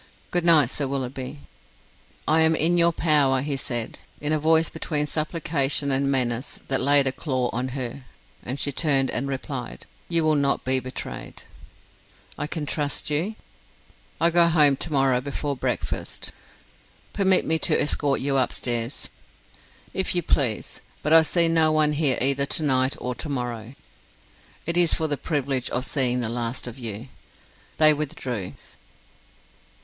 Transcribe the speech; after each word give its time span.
"Good 0.31 0.43
night, 0.43 0.71
Sir 0.71 0.87
Willoughby." 0.87 1.41
"I 2.27 2.41
am 2.41 2.55
in 2.55 2.75
your 2.75 2.91
power," 2.91 3.43
he 3.43 3.55
said, 3.55 3.99
in 4.19 4.33
a 4.33 4.39
voice 4.39 4.67
between 4.67 5.05
supplication 5.05 5.91
and 5.91 6.09
menace 6.09 6.59
that 6.69 6.81
laid 6.81 7.05
a 7.05 7.11
claw 7.11 7.51
on 7.53 7.67
her, 7.77 8.05
and 8.41 8.59
she 8.59 8.71
turned 8.71 9.11
and 9.11 9.27
replied: 9.27 9.85
"You 10.09 10.23
will 10.23 10.33
not 10.33 10.63
be 10.65 10.79
betrayed." 10.79 11.43
"I 12.35 12.47
can 12.47 12.65
trust 12.65 13.11
you...?" 13.11 13.35
"I 14.19 14.31
go 14.31 14.47
home 14.47 14.75
to 14.77 14.91
morrow 14.91 15.21
before 15.21 15.55
breakfast." 15.55 16.31
"Permit 17.13 17.45
me 17.45 17.59
to 17.59 17.79
escort 17.79 18.21
you 18.21 18.37
upstairs." 18.37 19.11
"If 19.93 20.15
you 20.15 20.23
please: 20.23 20.81
but 21.03 21.13
I 21.13 21.21
see 21.21 21.47
no 21.47 21.71
one 21.71 21.93
here 21.93 22.17
either 22.19 22.47
to 22.47 22.63
night 22.63 22.95
or 22.97 23.13
tomorrow." 23.13 23.75
"It 24.65 24.77
is 24.77 24.95
for 24.95 25.05
the 25.07 25.15
privilege 25.15 25.69
of 25.69 25.85
seeing 25.85 26.21
the 26.21 26.27
last 26.27 26.65
of 26.65 26.79
you." 26.79 27.09
They 27.77 27.93
withdrew. 27.93 28.53